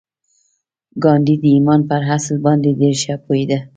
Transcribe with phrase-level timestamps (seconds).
[1.03, 3.59] ګاندي د ایمان پر اصل باندې ډېر ښه پوهېده